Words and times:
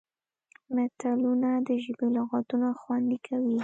متلونه 0.75 1.49
د 1.67 1.69
ژبې 1.83 2.07
لغتونه 2.17 2.67
خوندي 2.79 3.17
کوي 3.27 3.57